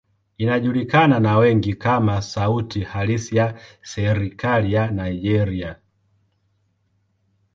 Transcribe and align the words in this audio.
Inajulikana 0.37 1.19
na 1.19 1.37
wengi 1.37 1.73
kama 1.73 2.21
sauti 2.21 2.81
halisi 2.83 3.35
ya 3.37 3.59
serikali 3.81 4.73
ya 4.73 4.91
Nigeria. 4.91 5.75